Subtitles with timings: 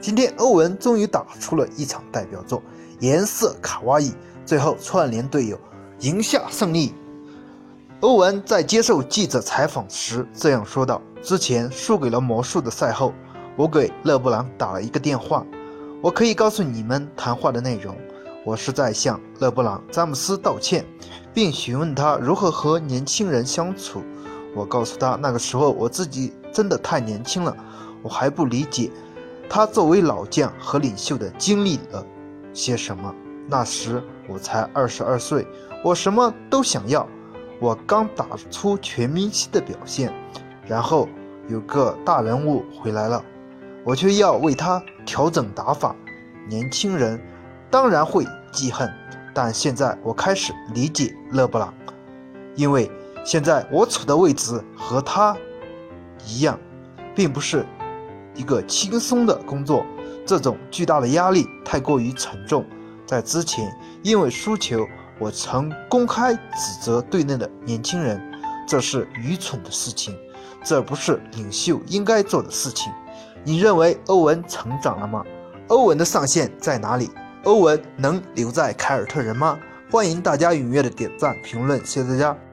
[0.00, 2.62] 今天欧文终于打出了一场代表作，
[3.00, 4.12] 颜色卡哇伊，
[4.46, 5.58] 最后串联队友，
[6.00, 6.94] 赢下胜利。
[8.00, 13.12] 欧文在接受记者采访时这样说道：“之前输给了魔术的赛后，
[13.56, 15.44] 我给勒布朗打了一个电话。
[16.00, 17.96] 我可以告诉你们谈话的内容。
[18.44, 20.86] 我是在向勒布朗·詹姆斯道歉，
[21.34, 24.04] 并询问他如何和年轻人相处。
[24.54, 27.54] 我告诉他，那个时候我自己真的太年轻了，
[28.00, 28.92] 我还不理解
[29.48, 32.04] 他作为老将和领袖的经历了
[32.52, 33.14] 些什么。
[33.48, 35.46] 那时我才二十二岁，
[35.82, 37.06] 我什么都想要。”
[37.60, 40.14] 我刚打出全明星的表现，
[40.64, 41.08] 然后
[41.48, 43.20] 有个大人物回来了，
[43.84, 45.92] 我却要为他调整打法。
[46.48, 47.20] 年轻人
[47.68, 48.88] 当然会记恨，
[49.34, 51.74] 但现在我开始理解勒布朗，
[52.54, 52.88] 因为
[53.24, 55.36] 现在我处的位置和他
[56.24, 56.56] 一样，
[57.12, 57.66] 并不是
[58.38, 59.84] 一个轻松的工作。
[60.24, 62.64] 这种巨大的压力太过于沉重。
[63.04, 63.70] 在之前，
[64.02, 64.86] 因为输球。
[65.20, 68.22] 我曾公开指责队内的年轻人，
[68.68, 70.16] 这是愚蠢的事情，
[70.62, 72.92] 这不是领袖应该做的事情。
[73.42, 75.24] 你认为欧文成长了吗？
[75.66, 77.10] 欧文的上限在哪里？
[77.42, 79.58] 欧文能留在凯尔特人吗？
[79.90, 82.38] 欢迎大家踊跃的点赞评论，谢谢大家。